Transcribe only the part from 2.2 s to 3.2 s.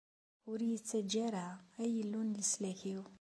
n leslak-iw!